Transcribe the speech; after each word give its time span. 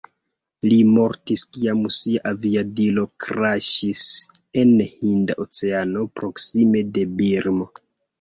Li 0.69 0.77
mortis 0.91 1.41
kiam 1.57 1.83
sia 1.97 2.21
aviadilo 2.29 3.03
kraŝis 3.25 4.05
en 4.63 4.71
Hinda 4.95 5.35
Oceano 5.45 6.07
proksime 6.21 6.83
de 6.97 7.05
Birmo. 7.21 7.69